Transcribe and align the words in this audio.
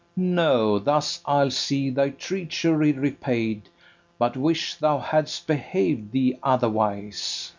No, 0.17 0.79
thus 0.79 1.21
I'll 1.27 1.51
see 1.51 1.91
thy 1.91 2.09
treachery 2.09 2.91
repaid, 2.91 3.69
But 4.17 4.35
wish 4.35 4.73
thou 4.73 4.97
hadst 4.97 5.45
behav'd 5.45 6.11
thee 6.11 6.39
otherwise. 6.41 7.49